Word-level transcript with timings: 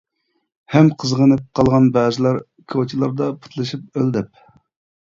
ھەم 0.75 0.89
قىزغىنىپ 1.03 1.43
قالغان 1.59 1.91
بەزىلەر، 1.99 2.41
كوچىلاردا 2.75 3.31
پۇتلىشىپ 3.47 3.89
ئۆل 4.05 4.13
دەپ. 4.19 4.47